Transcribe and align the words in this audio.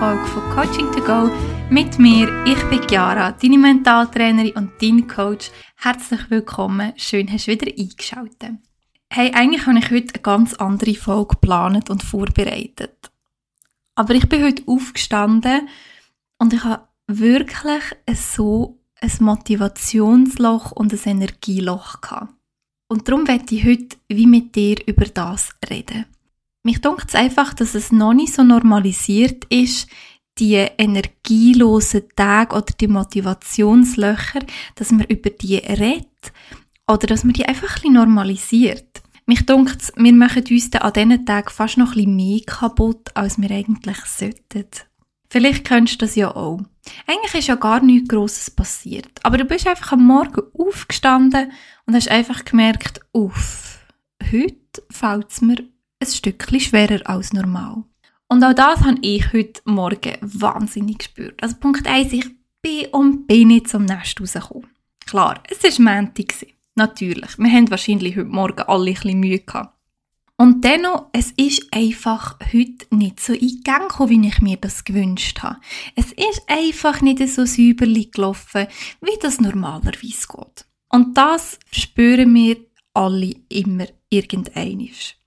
Folge 0.00 0.24
von 0.28 0.42
Coaching 0.54 0.90
to 0.92 1.00
Go 1.02 1.30
mit 1.68 1.98
mir. 1.98 2.26
Ich 2.46 2.58
bin 2.70 2.80
Chiara, 2.88 3.32
deine 3.32 3.58
Mentaltrainerin 3.58 4.54
und 4.54 4.70
dein 4.80 5.06
Coach. 5.06 5.50
Herzlich 5.76 6.30
willkommen, 6.30 6.94
schön 6.96 7.30
hast 7.30 7.46
du 7.46 7.52
wieder 7.52 7.66
eingeschaltet. 7.66 8.52
Hey, 9.10 9.30
eigentlich 9.34 9.66
habe 9.66 9.78
ich 9.78 9.90
heute 9.90 10.14
eine 10.14 10.22
ganz 10.22 10.54
andere 10.54 10.94
Folge 10.94 11.34
geplant 11.34 11.90
und 11.90 12.02
vorbereitet. 12.02 13.10
Aber 13.94 14.14
ich 14.14 14.26
bin 14.26 14.42
heute 14.42 14.62
aufgestanden 14.66 15.68
und 16.38 16.54
ich 16.54 16.64
habe 16.64 16.88
wirklich 17.06 17.82
so 18.14 18.80
ein 19.02 19.12
Motivationsloch 19.20 20.72
und 20.72 20.94
ein 20.94 21.00
Energieloch 21.04 22.00
gehabt. 22.00 22.32
Und 22.88 23.06
darum 23.06 23.28
werde 23.28 23.54
ich 23.54 23.66
heute 23.66 23.98
wie 24.08 24.26
mit 24.26 24.56
dir 24.56 24.76
über 24.86 25.04
das 25.04 25.50
reden. 25.68 26.06
Mich 26.62 26.80
denkt 26.80 27.06
es 27.08 27.14
einfach, 27.14 27.54
dass 27.54 27.74
es 27.74 27.90
noch 27.90 28.12
nicht 28.12 28.34
so 28.34 28.42
normalisiert 28.42 29.44
ist, 29.46 29.88
die 30.38 30.54
energielosen 30.54 32.08
Tage 32.16 32.56
oder 32.56 32.72
die 32.78 32.88
Motivationslöcher, 32.88 34.40
dass 34.74 34.90
man 34.90 35.06
über 35.06 35.30
die 35.30 35.56
redet 35.56 36.32
oder 36.86 37.06
dass 37.06 37.24
man 37.24 37.32
die 37.32 37.46
einfach 37.46 37.84
ein 37.84 37.92
normalisiert. 37.92 39.02
Mich 39.26 39.46
denkt 39.46 39.92
wir 39.96 40.12
machen 40.12 40.44
uns 40.50 40.70
dann 40.70 40.82
an 40.82 40.92
diesen 40.92 41.26
Tagen 41.26 41.50
fast 41.50 41.78
noch 41.78 41.94
ein 41.94 42.16
mehr 42.16 42.40
kaputt, 42.44 43.10
als 43.14 43.40
wir 43.40 43.50
eigentlich 43.50 44.04
sollten. 44.04 44.66
Vielleicht 45.30 45.64
kennst 45.64 45.94
du 45.94 45.98
das 45.98 46.16
ja 46.16 46.34
auch. 46.34 46.60
Eigentlich 47.06 47.34
ist 47.34 47.48
ja 47.48 47.54
gar 47.54 47.80
nichts 47.80 48.08
Grosses 48.08 48.50
passiert. 48.50 49.20
Aber 49.22 49.38
du 49.38 49.44
bist 49.44 49.68
einfach 49.68 49.92
am 49.92 50.04
Morgen 50.04 50.42
aufgestanden 50.58 51.52
und 51.86 51.94
hast 51.94 52.10
einfach 52.10 52.44
gemerkt, 52.44 53.00
uff, 53.12 53.78
heute 54.32 54.82
fällt 54.90 55.30
es 55.30 55.40
mir 55.40 55.58
ein 56.00 56.06
Stückchen 56.08 56.60
schwerer 56.60 57.00
als 57.04 57.32
normal. 57.32 57.84
Und 58.28 58.44
auch 58.44 58.54
das 58.54 58.80
habe 58.80 58.98
ich 59.02 59.32
heute 59.32 59.60
Morgen 59.64 60.16
wahnsinnig 60.20 60.98
gespürt. 60.98 61.42
Also 61.42 61.56
Punkt 61.56 61.86
1, 61.86 62.12
ich 62.12 62.26
bin 62.62 62.86
und 62.92 63.26
bin 63.26 63.48
nicht 63.48 63.68
zum 63.68 63.84
Nest 63.84 64.20
rausgekommen. 64.20 64.70
Klar, 65.06 65.42
es 65.48 65.62
war 65.62 65.94
Montag. 65.94 66.34
Natürlich. 66.76 67.36
Wir 67.38 67.50
haben 67.50 67.70
wahrscheinlich 67.70 68.16
heute 68.16 68.28
Morgen 68.28 68.62
alle 68.62 68.90
ein 68.90 68.94
bisschen 68.94 69.20
Mühe 69.20 69.40
gehabt. 69.40 69.76
Und 70.36 70.64
dennoch, 70.64 71.08
es 71.12 71.32
ist 71.32 71.66
einfach 71.70 72.38
heute 72.52 72.86
nicht 72.96 73.20
so 73.20 73.34
eingegangen, 73.34 74.08
wie 74.08 74.28
ich 74.28 74.40
mir 74.40 74.56
das 74.56 74.84
gewünscht 74.84 75.42
habe. 75.42 75.60
Es 75.96 76.12
ist 76.12 76.42
einfach 76.46 77.02
nicht 77.02 77.18
so 77.28 77.44
säuberlich 77.44 78.12
gelaufen, 78.12 78.66
wie 79.02 79.18
das 79.20 79.40
normalerweise 79.40 80.26
geht. 80.28 80.66
Und 80.88 81.18
das 81.18 81.58
spüren 81.72 82.32
wir 82.32 82.56
alle 82.94 83.34
immer 83.50 83.86
irgendeinisch. 84.08 85.19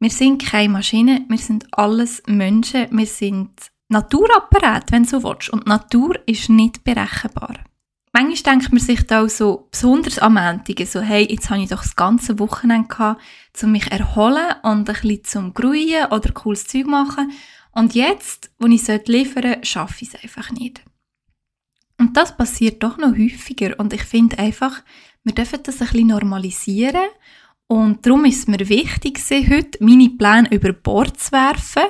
Wir 0.00 0.10
sind 0.10 0.44
keine 0.44 0.68
Maschine, 0.68 1.24
wir 1.28 1.38
sind 1.38 1.66
alles 1.72 2.22
Menschen, 2.26 2.86
wir 2.90 3.06
sind 3.06 3.50
Naturapparat, 3.88 4.92
wenn 4.92 5.04
du 5.04 5.08
so 5.08 5.22
willst. 5.24 5.50
Und 5.50 5.66
Natur 5.66 6.16
ist 6.26 6.50
nicht 6.50 6.84
berechenbar. 6.84 7.54
Manchmal 8.12 8.54
denkt 8.54 8.72
man 8.72 8.80
sich 8.80 9.06
da 9.06 9.22
auch 9.24 9.28
so, 9.28 9.68
besonders 9.70 10.18
am 10.18 10.34
Montag, 10.34 10.86
so, 10.86 11.00
hey, 11.00 11.26
jetzt 11.28 11.50
habe 11.50 11.62
ich 11.62 11.68
doch 11.68 11.82
das 11.82 11.96
ganze 11.96 12.38
Wochenende 12.38 12.88
gehabt, 12.88 13.20
um 13.62 13.72
mich 13.72 13.90
erholen 13.90 14.54
und 14.62 14.70
ein 14.70 14.84
bisschen 14.84 15.24
zum 15.24 15.54
Gruien 15.54 16.06
oder 16.06 16.32
cooles 16.32 16.66
Zeug 16.66 16.86
machen. 16.86 17.32
Und 17.72 17.94
jetzt, 17.94 18.50
wo 18.58 18.66
ich 18.66 18.86
liefern 19.06 19.42
sollte, 19.42 19.66
schaffe 19.66 20.04
ich 20.04 20.14
es 20.14 20.22
einfach 20.22 20.50
nicht. 20.52 20.82
Und 21.98 22.16
das 22.16 22.36
passiert 22.36 22.82
doch 22.82 22.98
noch 22.98 23.16
häufiger. 23.16 23.78
Und 23.78 23.92
ich 23.92 24.02
finde 24.02 24.38
einfach, 24.38 24.82
wir 25.24 25.34
dürfen 25.34 25.60
das 25.62 25.80
ein 25.80 25.88
bisschen 25.88 26.06
normalisieren 26.08 27.08
und 27.68 28.04
darum 28.04 28.24
ist 28.24 28.38
es 28.38 28.46
mir 28.48 28.68
wichtig, 28.68 29.20
heute 29.30 29.84
meine 29.84 30.08
Pläne 30.08 30.50
über 30.50 30.72
Bord 30.72 31.20
zu 31.20 31.32
werfen 31.32 31.82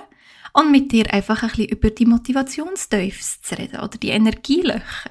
und 0.52 0.72
mit 0.72 0.90
dir 0.90 1.12
einfach 1.14 1.42
ein 1.44 1.50
bisschen 1.50 1.68
über 1.68 1.90
die 1.90 2.06
Motivationsteufels 2.06 3.40
zu 3.42 3.56
reden 3.56 3.80
oder 3.80 3.96
die 3.96 4.08
Energielöcher. 4.08 5.10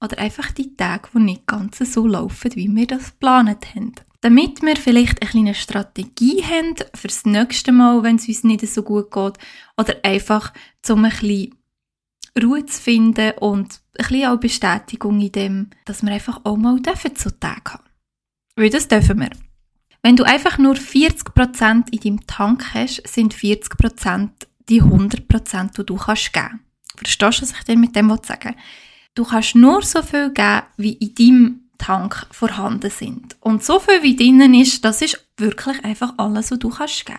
Oder 0.00 0.18
einfach 0.18 0.50
die 0.52 0.76
Tage, 0.76 1.08
die 1.12 1.18
nicht 1.18 1.46
ganz 1.46 1.78
so 1.78 2.06
laufen, 2.06 2.54
wie 2.54 2.74
wir 2.74 2.86
das 2.86 3.12
geplant 3.12 3.74
haben. 3.74 3.94
Damit 4.20 4.62
wir 4.62 4.76
vielleicht 4.76 5.20
eine 5.20 5.30
kleine 5.30 5.54
Strategie 5.54 6.42
haben 6.42 6.74
fürs 6.94 7.26
nächste 7.26 7.72
Mal, 7.72 8.02
wenn 8.02 8.16
es 8.16 8.28
uns 8.28 8.44
nicht 8.44 8.66
so 8.66 8.82
gut 8.82 9.10
geht. 9.10 9.34
Oder 9.76 9.96
einfach, 10.04 10.54
um 10.88 11.04
ein 11.04 11.10
bisschen 11.10 11.54
Ruhe 12.40 12.64
zu 12.64 12.80
finden 12.80 13.32
und 13.38 13.80
ein 13.98 14.08
bisschen 14.08 14.26
auch 14.26 14.40
Bestätigung 14.40 15.20
in 15.20 15.32
dem, 15.32 15.70
dass 15.84 16.02
wir 16.02 16.12
einfach 16.12 16.40
auch 16.44 16.56
mal 16.56 16.80
zu 16.80 17.40
Tag 17.40 17.74
haben. 17.74 17.84
Weil 18.56 18.70
das 18.70 18.88
dürfen 18.88 19.20
wir. 19.20 19.47
Wenn 20.02 20.16
du 20.16 20.24
einfach 20.24 20.58
nur 20.58 20.74
40% 20.74 21.92
in 21.92 22.00
deinem 22.00 22.26
Tank 22.26 22.74
hast, 22.74 23.06
sind 23.06 23.34
40% 23.34 24.30
die 24.68 24.82
100%, 24.82 25.76
die 25.76 25.86
du 25.86 25.96
kannst 25.96 26.32
geben. 26.32 26.60
Verstehst 26.96 27.38
du, 27.38 27.42
was 27.42 27.52
ich 27.52 27.64
dir 27.64 27.76
mit 27.76 27.96
dem 27.96 28.16
sagen 28.22 28.54
Du 29.14 29.24
kannst 29.24 29.56
nur 29.56 29.82
so 29.82 30.02
viel 30.02 30.30
geben, 30.32 30.62
wie 30.76 30.92
in 30.92 31.14
deinem 31.14 31.60
Tank 31.78 32.26
vorhanden 32.30 32.90
sind. 32.90 33.36
Und 33.40 33.64
so 33.64 33.80
viel 33.80 34.02
wie 34.02 34.16
drinnen 34.16 34.54
ist, 34.54 34.84
das 34.84 35.02
ist 35.02 35.26
wirklich 35.36 35.82
einfach 35.84 36.14
alles, 36.18 36.50
was 36.50 36.58
du 36.58 36.68
kannst 36.68 37.06
geben. 37.06 37.18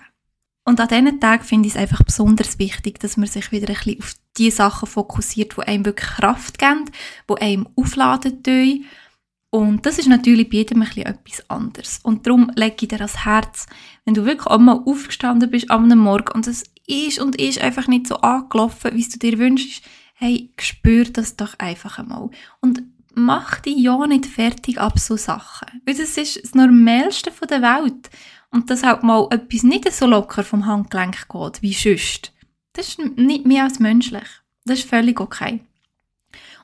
Und 0.66 0.80
an 0.80 0.88
diesen 0.88 1.20
Tagen 1.20 1.44
finde 1.44 1.68
ich 1.68 1.74
es 1.74 1.80
einfach 1.80 2.04
besonders 2.04 2.60
wichtig, 2.60 3.00
dass 3.00 3.18
man 3.18 3.28
sich 3.28 3.52
wieder 3.52 3.70
ein 3.70 3.76
bisschen 3.76 4.00
auf 4.00 4.14
die 4.38 4.52
Sachen 4.52 4.88
fokussiert, 4.88 5.56
die 5.58 5.64
einem 5.64 5.86
wirklich 5.86 6.10
Kraft 6.10 6.60
geben, 6.60 6.86
die 7.30 7.42
einem 7.42 7.68
aufladen 7.76 8.44
tun 8.44 8.86
und 9.52 9.86
das 9.86 9.98
ist 9.98 10.08
natürlich 10.08 10.50
bei 10.50 10.58
jedem 10.58 10.82
ein 10.82 10.88
bisschen 10.88 11.06
etwas 11.06 11.50
anderes. 11.50 12.00
Und 12.04 12.28
darum 12.28 12.52
lege 12.56 12.76
ich 12.82 12.88
dir 12.90 13.00
das 13.00 13.26
Herz, 13.26 13.66
wenn 14.06 14.14
du 14.14 14.26
wirklich 14.26 14.48
auch 14.48 14.60
mal 14.60 14.84
aufgestanden 14.86 15.50
bist 15.50 15.72
am 15.72 15.88
Morgen 15.88 16.32
und 16.34 16.46
es 16.48 16.64
ist 16.88 17.20
und 17.20 17.36
ist 17.36 17.62
einfach 17.62 17.88
nicht 17.88 18.08
so 18.08 18.18
angelaufen, 18.18 18.92
wie 18.94 19.08
du 19.08 19.18
dir 19.18 19.40
wünschst, 19.40 19.84
hey, 20.14 20.52
spür 20.60 21.06
das 21.06 21.36
doch 21.36 21.58
einfach 21.58 21.98
einmal. 21.98 22.30
Und 22.62 22.84
mach 23.16 23.60
dich 23.62 23.78
ja 23.78 24.06
nicht 24.06 24.28
fertig 24.28 24.80
ab 24.80 25.00
so 25.00 25.18
Sachen. 25.18 25.82
Weil 25.86 25.96
das 25.96 26.18
ist 26.18 26.44
das 26.44 26.54
Normalste 26.54 27.32
der 27.50 27.62
Welt. 27.62 28.10
Und 28.52 28.70
dass 28.70 28.84
halt 28.84 29.04
mal 29.04 29.28
etwas 29.32 29.64
nicht 29.64 29.92
so 29.92 30.06
locker 30.08 30.44
vom 30.44 30.66
Handgelenk 30.66 31.28
geht, 31.30 31.62
wie 31.62 31.74
sonst. 31.74 32.34
Das 32.74 32.90
ist 32.90 33.00
nicht 33.00 33.46
mehr 33.46 33.64
als 33.64 33.80
menschlich. 33.80 34.28
Das 34.66 34.80
ist 34.80 34.90
völlig 34.90 35.20
okay. 35.20 35.62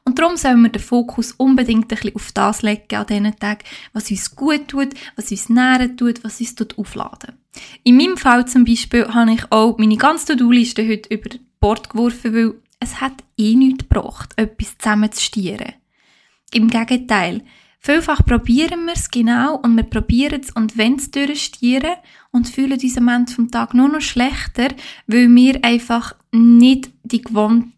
Und 0.08 0.20
darum 0.20 0.38
sollen 0.38 0.62
wir 0.62 0.70
den 0.70 0.82
Fokus 0.82 1.32
unbedingt 1.32 1.86
ein 1.86 1.98
bisschen 1.98 2.16
auf 2.16 2.32
das 2.32 2.62
legen 2.62 2.96
an 2.96 3.08
diesen 3.08 3.40
Tagen, 3.40 3.64
was 3.92 4.12
uns 4.12 4.36
gut 4.36 4.68
tut, 4.68 4.90
was 5.16 5.32
uns 5.32 5.50
nähren 5.50 5.98
tut, 5.98 6.24
was 6.24 6.40
uns 6.40 6.54
dort 6.54 6.78
aufladen. 6.78 7.34
In 7.84 7.98
meinem 7.98 8.16
Fall 8.16 8.48
zum 8.48 8.66
Beispiel 8.66 9.08
habe 9.08 9.34
ich 9.34 9.52
auch 9.52 9.78
meine 9.80 9.98
ganze 9.98 10.28
To-Do-Liste 10.28 10.88
heute 10.88 11.14
über 11.14 11.30
Bord 11.60 11.90
geworfen, 11.90 12.34
weil 12.36 12.54
es 12.80 13.02
hat 13.02 13.24
eh 13.38 13.56
nichts 13.56 13.88
gebracht, 13.88 14.34
etwas 14.36 14.78
zusammenzustieren. 14.78 15.74
Im 16.54 16.68
Gegenteil, 16.70 17.42
vielfach 17.80 18.24
probieren 18.24 18.86
wir 18.86 18.94
es 18.94 19.10
genau 19.10 19.56
und 19.56 19.76
wir 19.76 19.84
probieren 19.84 20.42
es 20.42 20.52
und 20.52 20.78
wenn 20.78 20.96
es 20.96 21.10
durchstieren 21.10 21.96
und 22.32 22.48
fühlen 22.48 22.80
uns 22.80 22.98
am 22.98 23.08
Ende 23.08 23.32
vom 23.32 23.50
Tag 23.50 23.74
nur 23.74 23.90
noch 23.90 24.02
schlechter, 24.02 24.68
weil 25.08 25.34
wir 25.34 25.64
einfach 25.64 26.16
nicht 26.32 26.92
die 27.04 27.22
gewohnte 27.22 27.70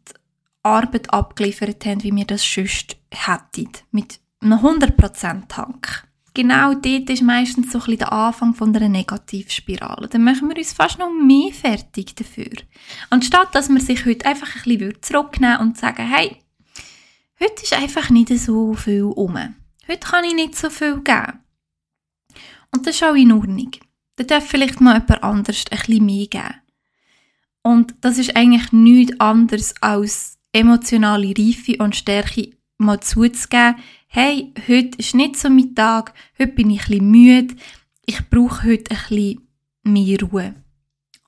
Arbeit 0.67 1.13
abgeliefert 1.13 1.85
haben, 1.85 2.03
wie 2.03 2.15
wir 2.15 2.25
das 2.25 2.43
sonst 2.43 2.97
hätten. 3.11 3.69
Mit 3.91 4.19
einem 4.41 4.59
100% 4.59 5.47
Tank. 5.47 6.07
Genau 6.33 6.75
dort 6.75 7.09
ist 7.09 7.23
meistens 7.23 7.71
so 7.71 7.81
ein 7.81 7.97
der 7.97 8.11
Anfang 8.11 8.53
von 8.53 8.75
einer 8.75 8.89
Negativspirale. 8.89 10.07
Dann 10.07 10.23
machen 10.23 10.47
wir 10.49 10.57
uns 10.57 10.71
fast 10.71 10.99
noch 10.99 11.09
mehr 11.09 11.51
fertig 11.51 12.15
dafür. 12.15 12.51
Anstatt, 13.09 13.55
dass 13.55 13.69
man 13.69 13.81
sich 13.81 14.05
heute 14.05 14.27
einfach 14.27 14.55
ein 14.55 14.77
bisschen 14.77 15.01
zurücknehmen 15.01 15.57
und 15.61 15.77
sagen, 15.77 16.07
hey, 16.07 16.37
heute 17.39 17.63
ist 17.63 17.73
einfach 17.73 18.11
nicht 18.11 18.29
so 18.37 18.75
viel 18.75 19.03
um. 19.03 19.35
Heute 19.87 20.07
kann 20.07 20.25
ich 20.25 20.35
nicht 20.35 20.55
so 20.55 20.69
viel 20.69 20.99
geben. 21.01 21.39
Und 22.71 22.85
das 22.85 22.97
ist 22.97 23.03
auch 23.03 23.15
in 23.15 23.31
Ordnung. 23.31 23.71
Dann 24.17 24.27
darf 24.27 24.45
vielleicht 24.45 24.79
mal 24.79 24.99
jemand 24.99 25.23
anders 25.23 25.65
ein 25.71 25.77
bisschen 25.77 26.05
mehr 26.05 26.27
geben. 26.27 26.61
Und 27.63 27.95
das 28.01 28.19
ist 28.19 28.35
eigentlich 28.35 28.71
nichts 28.71 29.19
anderes 29.19 29.73
als 29.81 30.36
emotionale 30.51 31.33
Reife 31.37 31.77
und 31.77 31.95
Stärke 31.95 32.51
mal 32.77 32.99
zuzugeben, 32.99 33.75
hey, 34.07 34.53
heute 34.67 34.97
ist 34.97 35.15
nicht 35.15 35.35
so 35.35 35.49
mein 35.49 35.75
Tag, 35.75 36.13
heute 36.39 36.53
bin 36.53 36.69
ich 36.69 36.85
bisschen 36.85 37.11
müde, 37.11 37.55
ich 38.05 38.29
brauche 38.29 38.67
heute 38.67 38.95
bisschen 38.95 39.47
mehr 39.83 40.19
Ruhe. 40.21 40.55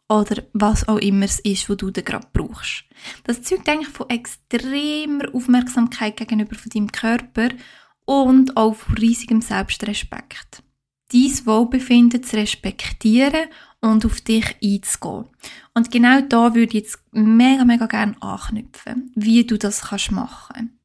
Oder 0.07 0.43
was 0.53 0.87
auch 0.87 0.97
immer 0.97 1.25
es 1.25 1.39
ist, 1.41 1.69
was 1.69 1.77
du 1.77 1.91
gerade 1.91 2.27
brauchst. 2.33 2.85
Das 3.25 3.43
zeugt 3.43 3.69
eigentlich 3.69 3.89
von 3.89 4.09
extremer 4.09 5.33
Aufmerksamkeit 5.33 6.17
gegenüber 6.17 6.55
deinem 6.73 6.91
Körper 6.91 7.49
und 8.05 8.57
auch 8.57 8.75
von 8.75 8.97
riesigem 8.97 9.41
Selbstrespekt. 9.41 10.63
Dein 11.11 11.45
Wohlbefinden 11.45 12.23
zu 12.23 12.37
respektieren 12.37 13.49
und 13.81 14.05
auf 14.05 14.21
dich 14.21 14.55
einzugehen. 14.63 15.25
Und 15.73 15.91
genau 15.91 16.21
da 16.21 16.53
würde 16.53 16.77
ich 16.77 16.83
jetzt 16.83 16.99
mega, 17.11 17.63
mega 17.65 17.85
gerne 17.85 18.21
anknüpfen, 18.21 19.11
wie 19.15 19.45
du 19.45 19.57
das 19.57 19.81
kannst 19.81 20.11
machen. 20.11 20.79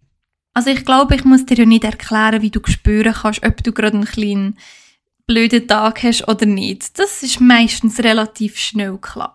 Also 0.53 0.71
ich 0.71 0.85
glaube, 0.85 1.17
ich 1.17 1.25
muss 1.25 1.47
dir 1.47 1.57
ja 1.57 1.67
nicht 1.67 1.85
erklären, 1.85 2.43
wie 2.43 2.51
du 2.51 2.61
spüren 2.65 3.13
kannst, 3.13 3.45
ob 3.45 3.63
du 3.63 3.73
gerade 3.73 3.97
einen 3.97 4.07
kleinen 4.07 4.57
blöden 5.27 5.67
Tag 5.67 6.03
hast 6.05 6.29
oder 6.29 6.47
nicht. 6.47 6.99
Das 6.99 7.23
ist 7.23 7.41
meistens 7.41 7.99
relativ 7.99 8.59
schnell 8.59 8.99
klar. 8.99 9.35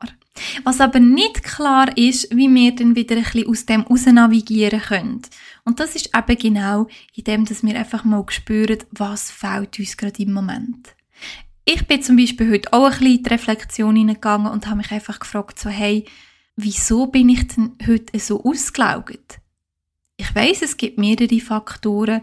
Was 0.64 0.80
aber 0.80 1.02
nicht 1.02 1.44
klar 1.44 1.98
ist, 1.98 2.34
wie 2.34 2.54
wir 2.54 2.74
dann 2.74 2.96
wieder 2.96 3.18
ein 3.18 3.24
bisschen 3.24 3.48
aus 3.48 3.66
dem 3.66 3.82
raus 3.82 4.06
navigieren 4.06 4.80
können. 4.80 5.22
Und 5.66 5.82
das 5.82 5.96
ist 5.96 6.12
eben 6.16 6.38
genau 6.38 6.88
in 7.14 7.24
dem, 7.26 7.46
dass 7.46 7.64
wir 7.64 7.78
einfach 7.78 8.06
mal 8.06 8.24
spüren, 8.30 8.78
was 8.92 9.32
fehlt 9.32 9.78
uns 9.80 9.98
gerade 9.98 10.24
im 10.24 10.32
Moment. 10.32 10.96
Ich 11.66 11.88
bin 11.88 12.02
zum 12.02 12.18
Beispiel 12.18 12.50
heute 12.52 12.74
auch 12.74 12.86
ein 12.86 12.92
bisschen 12.92 13.18
in 13.18 13.24
die 13.24 13.30
Reflexion 13.30 13.96
hineingegangen 13.96 14.52
und 14.52 14.66
habe 14.68 14.78
mich 14.78 14.92
einfach 14.92 15.20
gefragt, 15.20 15.60
so, 15.60 15.70
hey, 15.70 16.06
wieso 16.56 17.08
bin 17.08 17.30
ich 17.30 17.48
denn 17.48 17.76
heute 17.86 18.18
so 18.20 18.44
ausgelaugt? 18.44 19.40
Ich 20.18 20.34
weiß, 20.34 20.64
es 20.64 20.78
gibt 20.78 20.98
mehrere 20.98 21.40
Faktoren. 21.40 22.22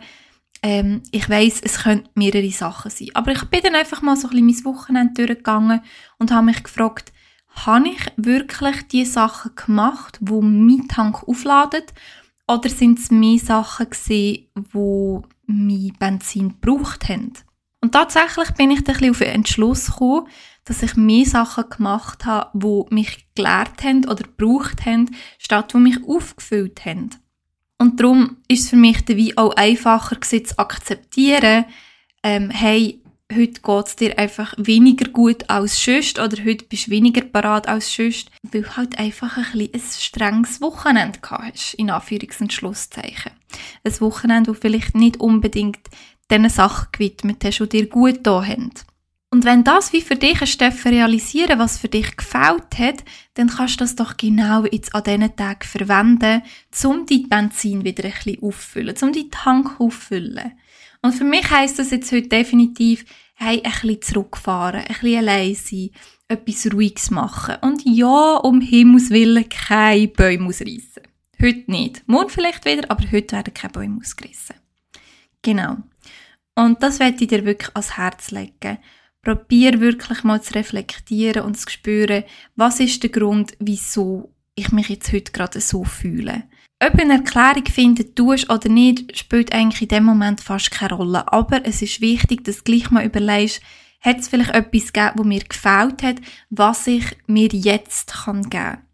Ähm, 0.62 1.02
ich 1.12 1.28
weiß, 1.28 1.60
es 1.62 1.82
können 1.82 2.08
mehrere 2.14 2.50
Sachen 2.50 2.90
sein. 2.90 3.08
Aber 3.14 3.32
ich 3.32 3.44
bin 3.44 3.60
dann 3.62 3.74
einfach 3.74 4.02
mal 4.02 4.16
so 4.16 4.28
ein 4.28 4.44
bisschen 4.44 4.64
mein 4.64 4.74
Wochenende 4.74 5.26
durchgegangen 5.26 5.80
und 6.18 6.30
habe 6.30 6.46
mich 6.46 6.62
gefragt, 6.62 7.12
habe 7.48 7.88
ich 7.88 8.12
wirklich 8.16 8.88
die 8.88 9.04
Sachen 9.04 9.54
gemacht, 9.54 10.18
wo 10.20 10.42
mein 10.42 10.88
Tank 10.88 11.26
aufladet? 11.26 11.94
Oder 12.48 12.68
sind 12.68 12.98
es 12.98 13.10
mehr 13.10 13.38
Sachen 13.38 13.90
gewesen, 13.90 14.46
wo 14.72 15.24
mein 15.46 15.92
Benzin 15.98 16.60
gebraucht 16.60 17.08
haben? 17.08 17.32
Und 17.86 17.92
tatsächlich 17.92 18.50
bin 18.54 18.72
ich 18.72 18.82
dann 18.82 18.96
ein 18.96 18.98
bisschen 18.98 19.10
auf 19.12 19.18
den 19.18 19.28
Entschluss 19.28 19.86
gekommen, 19.86 20.26
dass 20.64 20.82
ich 20.82 20.96
mehr 20.96 21.24
Sachen 21.24 21.70
gemacht 21.70 22.26
habe, 22.26 22.50
wo 22.52 22.88
mich 22.90 23.28
gelehrt 23.36 23.84
haben 23.84 24.06
oder 24.06 24.24
gebraucht 24.24 24.84
haben, 24.84 25.14
statt 25.38 25.72
wo 25.72 25.78
mich 25.78 25.96
aufgefüllt 26.04 26.84
haben. 26.84 27.10
Und 27.78 28.00
darum 28.00 28.38
ist 28.48 28.64
es 28.64 28.70
für 28.70 28.76
mich 28.76 29.04
dabei 29.04 29.30
auch 29.36 29.54
einfacher 29.54 30.20
zu 30.20 30.58
akzeptieren, 30.58 31.66
ähm, 32.24 32.50
hey, 32.50 33.04
heute 33.32 33.60
geht 33.60 33.86
es 33.86 33.94
dir 33.94 34.18
einfach 34.18 34.54
weniger 34.56 35.08
gut 35.08 35.48
als 35.48 35.80
sonst 35.80 36.18
oder 36.18 36.44
heute 36.44 36.64
bist 36.64 36.88
du 36.88 36.90
weniger 36.90 37.20
parat 37.20 37.68
als 37.68 37.94
sonst, 37.94 38.32
weil 38.42 38.62
du 38.62 38.76
halt 38.76 38.98
einfach 38.98 39.36
ein, 39.36 39.44
bisschen 39.44 39.74
ein 39.74 39.80
strenges 39.80 40.60
Wochenende 40.60 41.20
gehabt 41.20 41.54
hast, 41.54 41.74
in 41.74 41.92
Anführungs- 41.92 42.40
und 42.40 42.52
Schlusszeichen. 42.52 43.30
Ein 43.84 44.00
Wochenende, 44.00 44.50
das 44.50 44.60
vielleicht 44.60 44.96
nicht 44.96 45.20
unbedingt 45.20 45.88
diesen 46.31 46.49
Sachen 46.49 46.88
gewidmet 46.93 47.44
hast, 47.44 47.58
die 47.58 47.69
dir 47.69 47.88
gut 47.88 48.20
da 48.23 48.44
haben. 48.44 48.73
Und 49.31 49.44
wenn 49.44 49.64
das 49.64 49.93
wie 49.93 50.00
für 50.00 50.17
dich 50.17 50.38
Steffen 50.50 50.93
realisieren, 50.93 51.58
was 51.58 51.78
für 51.78 51.88
dich 51.88 52.17
gefällt 52.17 52.78
hat, 52.78 53.05
dann 53.34 53.49
kannst 53.49 53.81
du 53.81 53.84
das 53.84 53.96
doch 53.96 54.17
genau 54.17 54.64
jetzt 54.64 54.94
an 54.94 55.02
diesen 55.02 55.37
Tagen 55.37 55.67
verwenden, 55.67 56.43
um 56.84 57.06
dein 57.06 57.28
Benzin 57.28 57.84
wieder 57.84 58.05
ein 58.05 58.12
bisschen 58.12 58.43
auffüllen, 58.43 58.94
um 59.02 59.12
deinen 59.12 59.31
Tank 59.31 59.81
auffüllen. 59.81 60.52
Und 61.02 61.12
für 61.12 61.25
mich 61.25 61.50
heisst 61.50 61.78
das 61.78 61.90
jetzt 61.90 62.11
heute 62.12 62.28
definitiv, 62.28 63.05
hey, 63.34 63.62
ein 63.62 63.73
bisschen 63.73 64.02
zurückfahren, 64.02 64.81
ein 64.81 64.87
bisschen 64.87 65.19
allein 65.19 65.55
sein, 65.55 65.90
etwas 66.28 66.73
Ruhiges 66.73 67.11
machen. 67.11 67.56
Und 67.61 67.82
ja, 67.84 68.37
um 68.37 68.61
Himmels 68.61 69.11
Willen 69.11 69.49
keine 69.49 70.08
Bäume 70.08 70.49
ausreißen. 70.49 71.02
Heute 71.40 71.70
nicht. 71.70 72.02
Morgen 72.08 72.31
vielleicht 72.31 72.64
wieder, 72.64 72.90
aber 72.90 73.05
heute 73.12 73.37
werden 73.37 73.52
keine 73.52 73.73
Bäume 73.73 73.99
ausgerissen. 74.00 74.56
Genau. 75.43 75.76
Und 76.56 76.82
das 76.82 76.98
werde 76.98 77.18
ich 77.20 77.28
dir 77.28 77.44
wirklich 77.44 77.70
ans 77.74 77.96
Herz 77.96 78.30
legen. 78.30 78.78
Probier 79.22 79.80
wirklich 79.80 80.24
mal 80.24 80.42
zu 80.42 80.54
reflektieren 80.54 81.42
und 81.42 81.58
zu 81.58 81.68
spüren, 81.70 82.24
was 82.54 82.80
ist 82.80 83.02
der 83.02 83.10
Grund, 83.10 83.52
wieso 83.58 84.32
ich 84.54 84.72
mich 84.72 84.88
jetzt 84.88 85.12
heute 85.12 85.32
gerade 85.32 85.60
so 85.60 85.84
fühle. 85.84 86.44
Ob 86.82 86.92
du 86.92 87.02
eine 87.02 87.14
Erklärung 87.14 87.66
finden 87.66 88.14
tust 88.14 88.50
oder 88.50 88.68
nicht, 88.68 89.16
spielt 89.16 89.52
eigentlich 89.52 89.82
in 89.82 89.88
dem 89.88 90.04
Moment 90.04 90.40
fast 90.40 90.70
keine 90.70 90.94
Rolle. 90.94 91.32
Aber 91.32 91.64
es 91.66 91.82
ist 91.82 92.00
wichtig, 92.00 92.44
dass 92.44 92.58
du 92.58 92.64
gleich 92.64 92.90
mal 92.90 93.04
überlegst, 93.04 93.62
hat 94.00 94.18
es 94.18 94.28
vielleicht 94.28 94.54
etwas 94.54 94.92
gegeben, 94.92 95.12
was 95.16 95.26
mir 95.26 95.40
gefällt 95.40 96.02
hat, 96.02 96.16
was 96.50 96.86
ich 96.86 97.04
mir 97.26 97.48
jetzt 97.48 98.12
kann 98.12 98.42
geben 98.42 98.50
kann. 98.50 98.85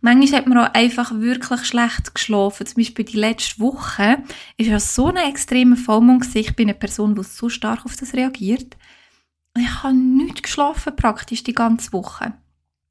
Manchmal 0.00 0.40
hat 0.40 0.46
man 0.46 0.58
auch 0.58 0.74
einfach 0.74 1.12
wirklich 1.14 1.64
schlecht 1.64 2.14
geschlafen. 2.14 2.66
Zum 2.66 2.76
Beispiel 2.76 3.04
die 3.04 3.16
letzte 3.16 3.60
Woche 3.60 4.22
ist 4.56 4.68
ja 4.68 4.80
so 4.80 5.06
eine 5.06 5.28
extreme 5.28 5.76
Vollmond 5.76 6.34
Ich 6.34 6.56
bin 6.56 6.68
eine 6.68 6.78
Person, 6.78 7.14
die 7.14 7.22
so 7.22 7.48
stark 7.48 7.84
auf 7.84 7.96
das 7.96 8.14
reagiert. 8.14 8.76
Ich 9.56 9.82
habe 9.82 9.94
nicht 9.94 10.42
geschlafen 10.42 10.94
praktisch 10.94 11.42
die 11.42 11.54
ganze 11.54 11.92
Woche. 11.92 12.34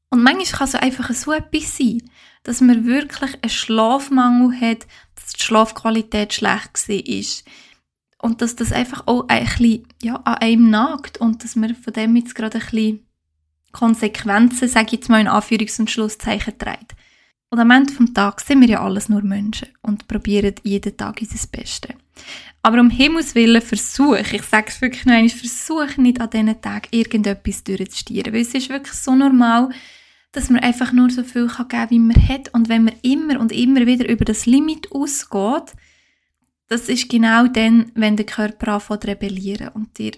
Und 0.09 0.23
manchmal 0.23 0.45
kann 0.45 0.67
es 0.67 0.75
einfach 0.75 1.13
so 1.13 1.31
etwas 1.31 1.77
sein, 1.77 2.01
dass 2.43 2.61
man 2.61 2.85
wirklich 2.85 3.35
einen 3.41 3.49
Schlafmangel 3.49 4.59
hat, 4.59 4.87
dass 5.15 5.33
die 5.33 5.43
Schlafqualität 5.43 6.33
schlecht 6.33 6.89
war. 6.89 7.55
Und 8.21 8.41
dass 8.41 8.55
das 8.55 8.73
einfach 8.73 9.07
auch 9.07 9.27
ein 9.29 9.45
bisschen, 9.45 9.87
ja, 10.01 10.15
an 10.15 10.35
einem 10.35 10.69
nagt 10.69 11.19
und 11.19 11.43
dass 11.43 11.55
man 11.55 11.75
von 11.75 11.93
dem 11.93 12.15
jetzt 12.17 12.35
gerade 12.35 12.57
ein 12.57 12.65
bisschen 12.65 13.08
Konsequenzen, 13.71 14.68
sage 14.68 14.88
ich 14.88 14.92
jetzt 14.94 15.10
mal 15.10 15.21
in 15.21 15.27
Anführungs- 15.27 15.80
und 15.80 15.89
Schlusszeichen, 15.89 16.57
trägt. 16.57 16.95
Und 17.50 17.60
am 17.60 17.71
Ende 17.71 17.94
des 17.94 18.13
Tages 18.13 18.45
sind 18.45 18.62
wir 18.62 18.69
ja 18.69 18.83
alles 18.83 19.10
nur 19.10 19.24
Menschen 19.24 19.69
und 19.81 20.07
probieren 20.07 20.56
jeden 20.63 20.95
Tag 20.95 21.19
unser 21.21 21.48
Bestes. 21.48 21.95
Aber 22.62 22.80
um 22.80 22.89
Himmels 22.89 23.36
Willen 23.36 23.62
versuche, 23.62 24.36
ich 24.36 24.44
sage 24.44 24.68
es 24.68 24.81
wirklich 24.81 25.06
noch 25.06 25.13
einmal, 25.13 25.30
versuche 25.30 26.01
nicht 26.01 26.21
an 26.21 26.30
diesen 26.30 26.62
Tagen 26.62 26.88
irgendetwas 26.92 27.63
durchzustieren, 27.63 28.33
weil 28.33 28.42
es 28.42 28.54
ist 28.54 28.69
wirklich 28.69 28.94
so 28.94 29.16
normal, 29.16 29.69
dass 30.31 30.50
man 30.50 30.62
einfach 30.62 30.92
nur 30.92 31.10
so 31.10 31.24
viel 31.24 31.48
geben 31.48 31.68
kann, 31.69 31.89
wie 31.89 32.00
man 32.00 32.27
hat. 32.27 32.54
Und 32.54 32.69
wenn 32.69 32.83
man 32.83 32.95
immer 33.01 33.39
und 33.39 33.51
immer 33.51 33.86
wieder 33.88 34.07
über 34.07 34.25
das 34.25 34.45
Limit 34.45 34.92
ausgeht, 34.92 35.74
das 36.68 36.88
ist 36.88 37.10
genau 37.10 37.48
dann, 37.48 37.92
wenn 37.95 38.15
der 38.15 38.27
Körper 38.27 38.74
anfängt 38.74 39.04
zu 39.04 39.07
rebellieren 39.07 39.69
und 39.69 39.98
dir 39.98 40.12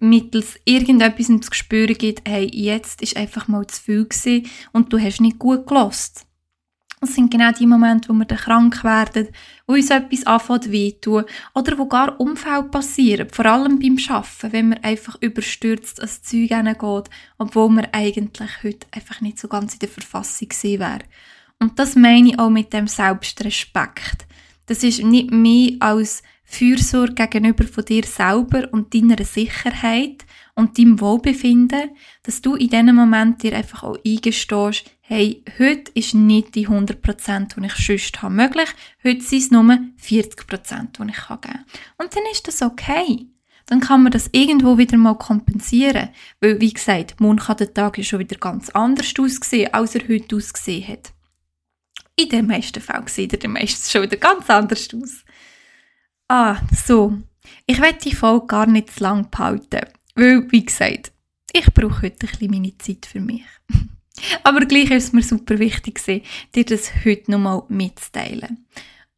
mittels 0.00 0.58
irgendetwas 0.64 1.28
ins 1.28 1.50
Gespür 1.50 1.86
gibt, 1.88 2.28
hey, 2.28 2.50
jetzt 2.52 3.02
ist 3.02 3.16
einfach 3.16 3.48
mal 3.48 3.66
zu 3.66 3.80
viel 3.80 4.04
gewesen 4.04 4.46
und 4.72 4.92
du 4.92 4.98
hast 4.98 5.20
nicht 5.20 5.38
gut 5.38 5.66
gelost. 5.66 6.26
Das 7.00 7.14
sind 7.14 7.30
genau 7.30 7.52
die 7.52 7.66
Momente, 7.66 8.08
wo 8.08 8.14
wir 8.14 8.24
dann 8.24 8.38
krank 8.38 8.82
werden, 8.82 9.28
wo 9.66 9.74
uns 9.74 9.90
etwas 9.90 10.26
anfängt 10.26 10.72
wehtun 10.72 11.24
oder 11.54 11.76
wo 11.76 11.86
gar 11.86 12.18
Unfälle 12.18 12.64
passieren, 12.64 13.28
vor 13.30 13.44
allem 13.44 13.78
beim 13.78 13.98
Arbeiten, 14.08 14.52
wenn 14.52 14.68
man 14.70 14.82
einfach 14.82 15.16
überstürzt 15.20 16.00
ans 16.00 16.22
Zeug 16.22 16.48
geht, 16.48 17.10
obwohl 17.38 17.68
man 17.68 17.88
eigentlich 17.92 18.50
heute 18.64 18.86
einfach 18.92 19.20
nicht 19.20 19.38
so 19.38 19.46
ganz 19.46 19.74
in 19.74 19.80
der 19.80 19.90
Verfassung 19.90 20.48
gewesen 20.48 20.80
wäre. 20.80 21.04
Und 21.60 21.78
das 21.78 21.96
meine 21.96 22.30
ich 22.30 22.38
auch 22.38 22.50
mit 22.50 22.72
dem 22.72 22.86
Selbstrespekt. 22.86 24.26
Das 24.66 24.82
ist 24.82 25.02
nicht 25.02 25.30
mehr 25.30 25.72
als 25.80 26.22
Fürsorge 26.48 27.26
gegenüber 27.26 27.64
von 27.64 27.84
dir 27.84 28.04
selber 28.04 28.68
und 28.72 28.94
deiner 28.94 29.22
Sicherheit 29.24 30.24
und 30.54 30.78
deinem 30.78 31.00
Wohlbefinden, 31.00 31.90
dass 32.22 32.40
du 32.40 32.54
in 32.54 32.70
diesem 32.70 32.94
Moment 32.94 33.42
dir 33.42 33.54
einfach 33.54 33.82
auch 33.82 33.98
eingestehst, 34.06 34.90
hey, 35.00 35.44
heute 35.58 35.90
ist 35.94 36.14
nicht 36.14 36.54
die 36.54 36.68
100%, 36.68 37.60
die 37.60 37.66
ich 37.66 37.74
sonst 37.74 38.22
habe 38.22 38.34
möglich, 38.34 38.68
heute 39.04 39.20
sind 39.20 39.42
es 39.42 39.50
nur 39.50 39.62
40%, 39.62 39.82
die 40.02 41.10
ich 41.10 41.28
geben 41.28 41.40
kann. 41.40 41.64
Und 41.98 42.16
dann 42.16 42.22
ist 42.32 42.48
das 42.48 42.62
okay. 42.62 43.26
Dann 43.66 43.80
kann 43.80 44.04
man 44.04 44.12
das 44.12 44.30
irgendwo 44.30 44.78
wieder 44.78 44.96
mal 44.96 45.18
kompensieren. 45.18 46.10
Weil, 46.40 46.60
wie 46.60 46.72
gesagt, 46.72 47.20
morgen 47.20 47.38
kann 47.38 47.56
der 47.56 47.74
Tag 47.74 47.98
ja 47.98 48.04
schon 48.04 48.20
wieder 48.20 48.36
ganz 48.36 48.70
anders 48.70 49.12
aussehen, 49.18 49.74
als 49.74 49.96
er 49.96 50.08
heute 50.08 50.36
ausgesehen 50.36 50.86
hat. 50.86 51.12
In 52.14 52.28
den 52.28 52.46
meisten 52.46 52.80
Fällen 52.80 53.08
sieht 53.08 53.42
er 53.42 53.48
meistens 53.50 53.90
schon 53.90 54.02
wieder 54.02 54.16
ganz 54.16 54.48
anders 54.48 54.88
aus. 54.94 55.24
Ah, 56.28 56.60
so. 56.72 57.16
Ich 57.66 57.80
werde 57.80 57.98
die 57.98 58.14
Folge 58.14 58.46
gar 58.46 58.66
nicht 58.66 58.90
zu 58.92 59.04
lang 59.04 59.30
behalten. 59.30 59.86
Weil, 60.14 60.50
wie 60.50 60.64
gesagt, 60.64 61.12
ich 61.52 61.72
brauche 61.72 62.02
heute 62.02 62.26
ein 62.26 62.30
bisschen 62.30 62.50
meine 62.50 62.76
Zeit 62.78 63.06
für 63.06 63.20
mich. 63.20 63.44
Aber 64.42 64.64
gleich 64.64 64.90
ist 64.90 65.04
es 65.04 65.12
mir 65.12 65.22
super 65.22 65.58
wichtig, 65.58 66.00
dir 66.54 66.64
das 66.64 66.90
heute 67.04 67.30
nochmal 67.30 67.62
mitzuteilen. 67.68 68.66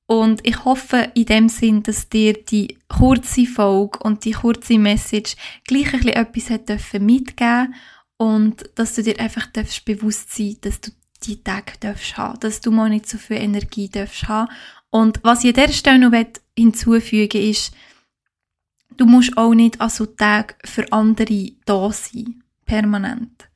Und 0.07 0.47
ich 0.47 0.65
hoffe 0.65 1.13
in 1.15 1.27
dem 1.27 1.49
Sinn, 1.49 1.83
dass 1.83 2.09
dir 2.09 2.33
die 2.33 2.79
kurze 2.89 3.47
Folge 3.47 3.99
und 4.01 4.25
die 4.25 4.33
kurze 4.33 4.79
Message 4.79 5.37
gleich 5.67 5.93
ein 5.93 6.01
bisschen 6.01 6.15
etwas 6.15 6.51
hat 6.51 6.69
dürfen 6.69 7.07
mitgeben 7.07 7.75
und 8.17 8.71
dass 8.75 8.95
du 8.95 9.03
dir 9.03 9.21
einfach 9.21 9.49
bewusst 9.85 10.35
sein, 10.35 10.57
dass 10.63 10.81
du 10.81 10.91
die 11.25 11.43
Tage 11.43 11.73
darfst 11.81 12.17
haben, 12.17 12.41
dass 12.41 12.61
du 12.61 12.71
mal 12.71 12.89
nicht 12.89 13.09
so 13.09 13.19
viel 13.19 13.37
Energie 13.37 13.89
darfst 13.89 14.29
haben. 14.29 14.51
Und 14.91 15.21
was 15.23 15.45
ich 15.45 15.57
an 15.57 15.63
dieser 15.65 15.77
Stelle 15.77 15.99
noch 15.99 16.27
hinzufügen 16.57 17.41
ist, 17.41 17.73
du 18.97 19.07
musst 19.07 19.37
auch 19.37 19.55
nicht 19.55 19.81
an 19.81 19.91
so 19.91 20.07
Tagen 20.07 20.55
für 20.65 20.91
andere 20.93 21.53
da 21.65 21.93
sein, 21.93 22.43
permanent. 22.65 23.49